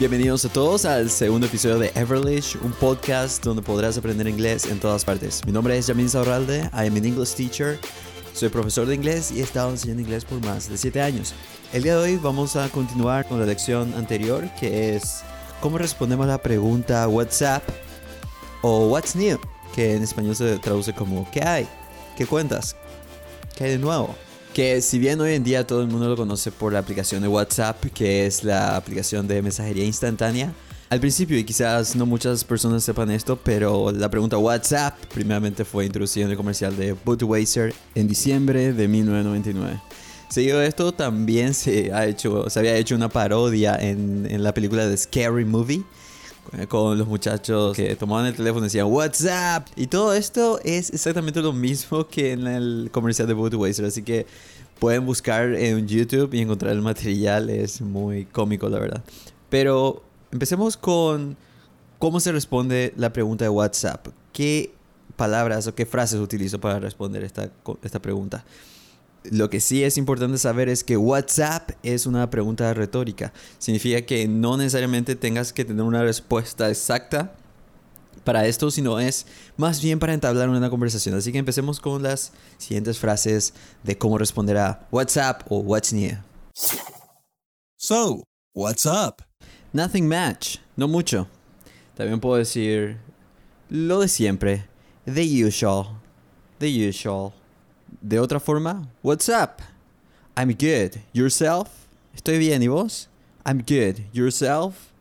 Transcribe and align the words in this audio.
Bienvenidos 0.00 0.46
a 0.46 0.48
todos 0.48 0.86
al 0.86 1.10
segundo 1.10 1.46
episodio 1.46 1.78
de 1.78 1.92
Everlish, 1.94 2.56
un 2.62 2.72
podcast 2.72 3.44
donde 3.44 3.60
podrás 3.60 3.98
aprender 3.98 4.26
inglés 4.26 4.64
en 4.64 4.80
todas 4.80 5.04
partes. 5.04 5.44
Mi 5.44 5.52
nombre 5.52 5.76
es 5.76 5.88
Jamin 5.88 6.08
Saurralde, 6.08 6.70
I 6.72 6.86
am 6.86 6.96
an 6.96 7.04
English 7.04 7.34
teacher, 7.34 7.78
soy 8.32 8.48
profesor 8.48 8.86
de 8.86 8.94
inglés 8.94 9.30
y 9.30 9.40
he 9.40 9.42
estado 9.42 9.68
enseñando 9.68 10.00
inglés 10.00 10.24
por 10.24 10.40
más 10.40 10.70
de 10.70 10.78
7 10.78 11.02
años. 11.02 11.34
El 11.74 11.82
día 11.82 11.96
de 11.96 12.02
hoy 12.02 12.16
vamos 12.16 12.56
a 12.56 12.70
continuar 12.70 13.28
con 13.28 13.40
la 13.40 13.44
lección 13.44 13.92
anterior 13.92 14.48
que 14.58 14.96
es 14.96 15.20
cómo 15.60 15.76
respondemos 15.76 16.24
a 16.24 16.30
la 16.30 16.38
pregunta 16.38 17.06
WhatsApp 17.06 17.62
o 18.62 18.86
What's 18.88 19.14
New, 19.14 19.38
que 19.74 19.96
en 19.96 20.02
español 20.02 20.34
se 20.34 20.58
traduce 20.60 20.94
como 20.94 21.30
¿qué 21.30 21.42
hay? 21.42 21.68
¿Qué 22.16 22.24
cuentas? 22.24 22.74
¿Qué 23.54 23.64
hay 23.64 23.70
de 23.72 23.78
nuevo? 23.78 24.16
Que 24.54 24.82
si 24.82 24.98
bien 24.98 25.20
hoy 25.20 25.34
en 25.34 25.44
día 25.44 25.66
todo 25.66 25.82
el 25.82 25.88
mundo 25.88 26.08
lo 26.08 26.16
conoce 26.16 26.50
por 26.50 26.72
la 26.72 26.80
aplicación 26.80 27.22
de 27.22 27.28
WhatsApp, 27.28 27.84
que 27.94 28.26
es 28.26 28.44
la 28.44 28.76
aplicación 28.76 29.26
de 29.26 29.42
mensajería 29.42 29.84
instantánea, 29.84 30.52
al 30.90 30.98
principio, 30.98 31.38
y 31.38 31.44
quizás 31.44 31.94
no 31.94 32.04
muchas 32.04 32.42
personas 32.42 32.82
sepan 32.82 33.12
esto, 33.12 33.36
pero 33.36 33.92
la 33.92 34.10
pregunta 34.10 34.36
WhatsApp 34.38 34.96
primeramente 35.14 35.64
fue 35.64 35.86
introducida 35.86 36.24
en 36.24 36.32
el 36.32 36.36
comercial 36.36 36.76
de 36.76 36.94
Budweiser 37.04 37.72
en 37.94 38.08
diciembre 38.08 38.72
de 38.72 38.88
1999. 38.88 39.80
Seguido 40.28 40.58
de 40.58 40.66
esto, 40.66 40.92
también 40.92 41.54
se, 41.54 41.92
ha 41.92 42.06
hecho, 42.06 42.50
se 42.50 42.58
había 42.58 42.76
hecho 42.76 42.96
una 42.96 43.08
parodia 43.08 43.76
en, 43.76 44.26
en 44.28 44.42
la 44.42 44.52
película 44.52 44.86
de 44.86 44.96
Scary 44.96 45.44
Movie, 45.44 45.84
con 46.68 46.98
los 46.98 47.06
muchachos 47.06 47.76
que 47.76 47.94
tomaban 47.96 48.26
el 48.26 48.34
teléfono 48.34 48.64
y 48.64 48.66
decían 48.66 48.86
WhatsApp. 48.86 49.68
Y 49.76 49.86
todo 49.86 50.14
esto 50.14 50.60
es 50.64 50.90
exactamente 50.90 51.40
lo 51.40 51.52
mismo 51.52 52.06
que 52.08 52.32
en 52.32 52.46
el 52.46 52.90
comercial 52.92 53.28
de 53.28 53.34
Budweiser. 53.34 53.84
Así 53.84 54.02
que 54.02 54.26
pueden 54.78 55.06
buscar 55.06 55.54
en 55.54 55.86
YouTube 55.86 56.34
y 56.34 56.40
encontrar 56.40 56.72
el 56.72 56.82
material. 56.82 57.50
Es 57.50 57.80
muy 57.80 58.24
cómico, 58.26 58.68
la 58.68 58.78
verdad. 58.78 59.04
Pero 59.48 60.02
empecemos 60.32 60.76
con 60.76 61.36
cómo 61.98 62.18
se 62.18 62.32
responde 62.32 62.92
la 62.96 63.12
pregunta 63.12 63.44
de 63.44 63.50
WhatsApp. 63.50 64.08
¿Qué 64.32 64.72
palabras 65.16 65.66
o 65.66 65.74
qué 65.74 65.86
frases 65.86 66.18
utilizo 66.18 66.60
para 66.60 66.80
responder 66.80 67.22
esta, 67.24 67.50
esta 67.82 68.00
pregunta? 68.00 68.44
Lo 69.24 69.50
que 69.50 69.60
sí 69.60 69.84
es 69.84 69.98
importante 69.98 70.38
saber 70.38 70.68
es 70.68 70.82
que 70.82 70.96
WhatsApp 70.96 71.72
es 71.82 72.06
una 72.06 72.30
pregunta 72.30 72.72
retórica. 72.72 73.32
Significa 73.58 74.00
que 74.02 74.26
no 74.26 74.56
necesariamente 74.56 75.14
tengas 75.14 75.52
que 75.52 75.64
tener 75.64 75.82
una 75.82 76.02
respuesta 76.02 76.70
exacta 76.70 77.34
para 78.24 78.46
esto, 78.46 78.70
sino 78.70 78.98
es 78.98 79.26
más 79.56 79.82
bien 79.82 79.98
para 79.98 80.14
entablar 80.14 80.48
una 80.48 80.70
conversación. 80.70 81.14
Así 81.14 81.32
que 81.32 81.38
empecemos 81.38 81.80
con 81.80 82.02
las 82.02 82.32
siguientes 82.56 82.98
frases 82.98 83.52
de 83.82 83.98
cómo 83.98 84.16
responder 84.16 84.56
a 84.56 84.88
WhatsApp 84.90 85.42
o 85.50 85.58
What's 85.58 85.92
new. 85.92 86.16
So, 87.76 88.24
what's 88.54 88.86
up? 88.86 89.22
Nothing 89.72 90.08
match, 90.08 90.58
no 90.76 90.88
mucho. 90.88 91.28
También 91.94 92.20
puedo 92.20 92.36
decir 92.36 92.98
lo 93.68 94.00
de 94.00 94.08
siempre, 94.08 94.64
the 95.04 95.44
usual, 95.44 96.00
the 96.58 96.88
usual. 96.88 97.32
De 98.00 98.18
otra 98.18 98.40
forma, 98.40 98.88
what's 99.02 99.28
up? 99.28 99.60
I'm 100.36 100.52
good. 100.52 101.00
Yourself? 101.12 101.86
Estoy 102.14 102.38
bien, 102.38 102.62
¿y 102.62 102.68
vos? 102.68 103.08
I'm 103.44 103.58
good. 103.58 104.04
Yourself? 104.12 104.92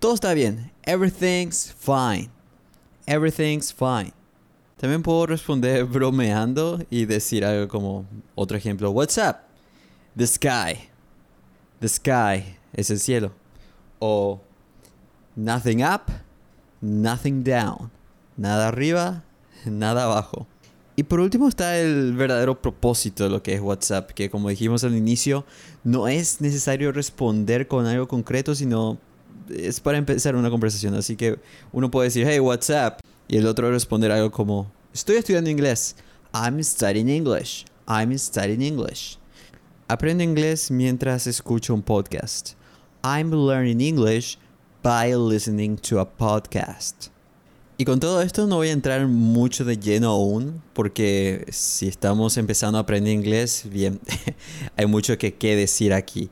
Todo 0.00 0.14
está 0.14 0.34
bien. 0.34 0.70
Everything's 0.84 1.70
fine. 1.72 2.30
Everything's 3.06 3.72
fine. 3.72 4.12
También 4.78 5.02
puedo 5.02 5.26
responder 5.26 5.84
bromeando 5.90 6.80
y 6.90 7.06
decir 7.06 7.44
algo 7.44 7.68
como 7.68 8.06
otro 8.34 8.56
ejemplo. 8.56 8.90
What's 8.90 9.16
up? 9.16 9.36
The 10.16 10.26
sky. 10.26 10.88
The 11.80 11.88
sky 11.88 12.56
es 12.72 12.90
el 12.90 12.98
cielo. 12.98 13.32
O 14.00 14.40
nothing 15.34 15.82
up, 15.82 16.10
nothing 16.80 17.42
down. 17.42 17.90
Nada 18.36 18.68
arriba, 18.68 19.22
nada 19.64 20.04
abajo. 20.04 20.46
Y 20.98 21.02
por 21.02 21.20
último 21.20 21.46
está 21.46 21.78
el 21.78 22.14
verdadero 22.14 22.60
propósito 22.60 23.24
de 23.24 23.30
lo 23.30 23.42
que 23.42 23.52
es 23.52 23.60
WhatsApp, 23.60 24.12
que 24.12 24.30
como 24.30 24.48
dijimos 24.48 24.82
al 24.82 24.96
inicio, 24.96 25.44
no 25.84 26.08
es 26.08 26.40
necesario 26.40 26.90
responder 26.90 27.68
con 27.68 27.84
algo 27.84 28.08
concreto, 28.08 28.54
sino 28.54 28.98
es 29.50 29.78
para 29.80 29.98
empezar 29.98 30.36
una 30.36 30.48
conversación. 30.48 30.94
Así 30.94 31.16
que 31.16 31.38
uno 31.72 31.90
puede 31.90 32.08
decir, 32.08 32.26
hey, 32.26 32.40
WhatsApp, 32.40 33.00
y 33.28 33.36
el 33.36 33.46
otro 33.46 33.70
responder 33.70 34.10
algo 34.10 34.30
como, 34.30 34.72
estoy 34.94 35.16
estudiando 35.16 35.50
inglés. 35.50 35.96
I'm 36.32 36.62
studying 36.64 37.10
English. 37.10 37.66
I'm 37.86 38.16
studying 38.18 38.62
English. 38.62 39.18
Aprendo 39.88 40.24
inglés 40.24 40.70
mientras 40.70 41.26
escucho 41.26 41.74
un 41.74 41.82
podcast. 41.82 42.54
I'm 43.04 43.30
learning 43.30 43.80
English 43.80 44.38
by 44.82 45.14
listening 45.14 45.76
to 45.76 46.00
a 46.00 46.04
podcast. 46.04 47.15
Y 47.78 47.84
con 47.84 48.00
todo 48.00 48.22
esto 48.22 48.46
no 48.46 48.56
voy 48.56 48.68
a 48.68 48.72
entrar 48.72 49.06
mucho 49.06 49.64
de 49.66 49.76
lleno 49.76 50.08
aún, 50.08 50.62
porque 50.72 51.44
si 51.50 51.86
estamos 51.88 52.38
empezando 52.38 52.78
a 52.78 52.82
aprender 52.82 53.12
inglés, 53.12 53.64
bien, 53.70 54.00
hay 54.76 54.86
mucho 54.86 55.18
que, 55.18 55.34
que 55.34 55.56
decir 55.56 55.92
aquí. 55.92 56.30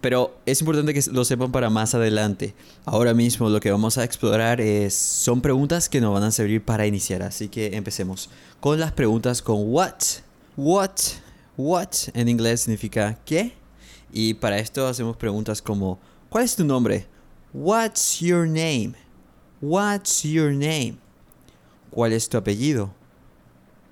Pero 0.00 0.36
es 0.44 0.60
importante 0.60 0.92
que 0.92 1.02
lo 1.12 1.24
sepan 1.24 1.52
para 1.52 1.70
más 1.70 1.94
adelante. 1.94 2.54
Ahora 2.84 3.14
mismo 3.14 3.48
lo 3.48 3.60
que 3.60 3.70
vamos 3.70 3.96
a 3.96 4.04
explorar 4.04 4.60
es, 4.60 4.94
son 4.94 5.40
preguntas 5.40 5.88
que 5.88 6.00
nos 6.00 6.12
van 6.12 6.24
a 6.24 6.32
servir 6.32 6.64
para 6.64 6.86
iniciar. 6.86 7.22
Así 7.22 7.48
que 7.48 7.76
empecemos 7.76 8.28
con 8.58 8.80
las 8.80 8.92
preguntas 8.92 9.40
con 9.40 9.72
what. 9.72 9.94
What, 10.56 10.90
what 11.56 11.90
en 12.14 12.28
inglés 12.28 12.62
significa 12.62 13.18
qué. 13.24 13.52
Y 14.12 14.34
para 14.34 14.58
esto 14.58 14.86
hacemos 14.86 15.16
preguntas 15.16 15.62
como, 15.62 15.98
¿cuál 16.28 16.44
es 16.44 16.54
tu 16.54 16.64
nombre? 16.64 17.06
What's 17.52 18.20
your 18.20 18.46
name? 18.46 19.01
What's 19.62 20.24
your 20.24 20.50
name? 20.50 20.98
¿Cuál 21.94 22.12
es 22.12 22.28
tu 22.28 22.36
apellido? 22.36 22.90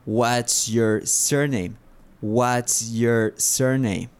What's 0.04 0.68
your 0.68 1.06
surname? 1.06 1.76
What's 2.20 2.90
your 2.90 3.34
surname? 3.36 4.10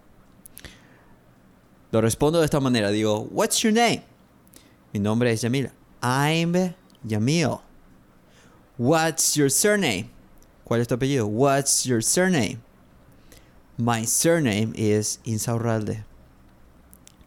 Lo 1.91 2.01
respondo 2.01 2.39
de 2.39 2.45
esta 2.45 2.61
manera. 2.61 2.93
Digo, 2.93 3.29
What's 3.33 3.65
your 3.65 3.73
name? 3.73 4.05
Mi 4.95 5.01
nombre 5.01 5.33
es 5.33 5.43
Yamil. 5.43 5.73
I'm 6.01 6.73
Yamil. 7.05 7.61
What's 8.79 9.37
your 9.37 9.51
surname? 9.51 10.09
¿Cuál 10.65 10.79
es 10.83 10.87
tu 10.87 10.95
apellido? 10.95 11.27
What's 11.27 11.85
your 11.85 12.01
surname? 12.01 12.63
My 13.77 14.05
surname 14.05 14.73
is 14.77 15.19
Insaurralde. 15.25 16.05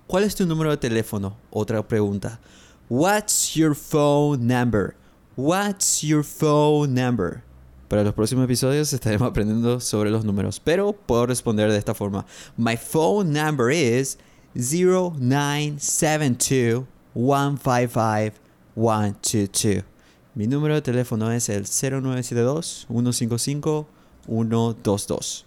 ¿Cuál 0.08 0.24
es 0.24 0.34
tu 0.34 0.46
número 0.46 0.70
de 0.70 0.78
teléfono? 0.78 1.36
Otra 1.52 1.86
pregunta. 1.86 2.40
What's 2.90 3.56
your 3.56 3.76
phone 3.76 4.46
number? 4.46 4.96
What's 5.38 6.04
your 6.04 6.22
phone 6.22 6.94
number? 6.94 7.44
Para 7.88 8.04
los 8.04 8.14
próximos 8.14 8.44
episodios 8.44 8.92
estaremos 8.92 9.30
aprendiendo 9.30 9.80
sobre 9.80 10.12
los 10.12 10.26
números, 10.26 10.60
pero 10.60 10.92
puedo 10.92 11.26
responder 11.26 11.72
de 11.72 11.78
esta 11.78 11.94
forma. 11.94 12.26
My 12.58 12.76
phone 12.76 13.32
number 13.32 13.72
is 13.72 14.18
0972 14.54 16.84
155 17.14 18.34
122. 18.76 19.86
Mi 20.36 20.48
número 20.48 20.76
de 20.76 20.82
teléfono 20.82 21.32
es 21.32 21.48
el 21.48 21.66
0972 21.66 22.86
155 22.90 23.88
122. 24.28 25.46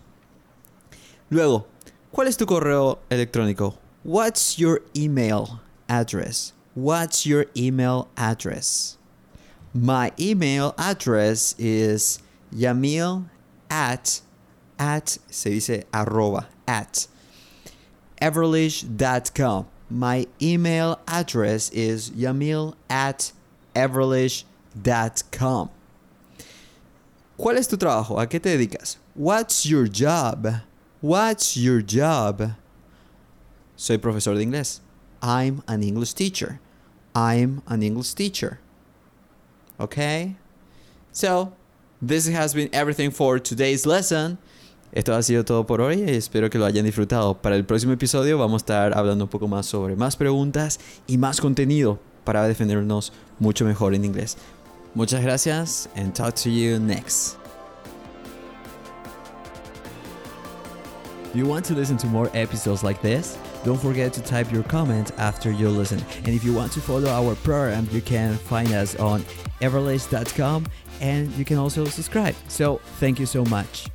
Luego, 1.29 1.67
¿cuál 2.11 2.29
es 2.29 2.39
tu 2.39 2.47
correo 2.47 3.01
electrónico? 3.11 3.75
What's 4.05 4.57
your 4.57 4.83
email 4.95 5.61
address? 5.87 6.56
What's 6.77 7.25
your 7.25 7.47
email 7.57 8.11
address? 8.19 8.99
My 9.73 10.13
email 10.21 10.75
address 10.77 11.55
is 11.59 12.19
yamil 12.55 13.31
at, 13.71 14.21
at, 14.79 15.17
se 15.31 15.55
dice 15.55 15.85
arroba, 15.95 16.49
at, 16.69 17.07
everlish.com. 18.21 19.67
My 19.89 20.27
email 20.43 21.01
address 21.09 21.71
is 21.71 22.11
yamil 22.11 22.75
at 22.91 23.33
everlish.com. 23.75 25.71
¿Cuál 27.39 27.57
es 27.57 27.69
tu 27.69 27.79
trabajo? 27.79 28.21
¿A 28.21 28.27
qué 28.27 28.39
te 28.39 28.51
dedicas? 28.51 28.99
What's 29.15 29.65
your 29.65 29.87
job? 29.87 30.47
What's 31.01 31.57
your 31.57 31.81
job? 31.81 32.53
Soy 33.77 33.97
profesor 33.97 34.35
de 34.35 34.45
inglés. 34.45 34.81
I'm 35.23 35.63
an 35.67 35.83
English 35.83 36.13
teacher. 36.13 36.61
I'm 37.17 37.63
an 37.67 37.83
English 37.83 38.13
teacher. 38.13 38.59
Okay? 39.81 40.37
So, 41.13 41.55
this 42.01 42.29
has 42.29 42.53
been 42.53 42.69
everything 42.75 43.11
for 43.11 43.39
today's 43.39 43.87
lesson. 43.87 44.37
Esto 44.93 45.15
ha 45.15 45.23
sido 45.23 45.43
todo 45.43 45.65
por 45.67 45.81
hoy 45.81 46.03
espero 46.07 46.51
que 46.51 46.59
lo 46.59 46.67
hayan 46.67 46.85
disfrutado. 46.85 47.41
Para 47.41 47.57
el 47.57 47.65
próximo 47.65 47.95
episodio 47.95 48.37
vamos 48.37 48.63
a 48.63 48.65
estar 48.65 48.97
hablando 48.97 49.25
un 49.25 49.31
poco 49.31 49.49
más 49.49 49.65
sobre 49.65 49.97
más 49.97 50.15
preguntas 50.17 50.79
y 51.07 51.17
más 51.17 51.41
contenido 51.41 51.99
para 52.25 52.47
defendernos 52.47 53.13
mucho 53.39 53.65
mejor 53.65 53.95
en 53.95 54.05
inglés. 54.05 54.37
Muchas 54.95 55.23
gracias 55.23 55.89
and 55.97 56.15
talk 56.15 56.35
to 56.35 56.51
you 56.51 56.79
next. 56.79 57.39
You 61.35 61.47
want 61.47 61.65
to 61.67 61.75
listen 61.75 61.97
to 61.99 62.07
more 62.07 62.31
episodes 62.35 62.83
like 62.83 63.01
this? 63.01 63.39
Don't 63.67 63.81
forget 63.81 64.13
to 64.13 64.23
type 64.23 64.53
your 64.53 64.63
comment 64.63 65.11
after 65.19 65.51
you 65.51 65.69
listen. 65.69 66.01
And 66.19 66.29
if 66.29 66.45
you 66.45 66.55
want 66.55 66.71
to 66.75 66.81
follow 66.81 67.09
our 67.09 67.35
program, 67.35 67.89
you 67.91 68.01
can 68.01 68.37
find 68.37 68.73
us 68.73 68.95
on 68.95 69.23
everlist.com 69.61 70.67
and 71.01 71.33
you 71.33 71.45
can 71.45 71.59
also 71.59 71.85
subscribe. 71.87 72.37
So, 72.47 72.77
thank 73.01 73.19
you 73.19 73.27
so 73.27 73.45
much. 73.47 73.89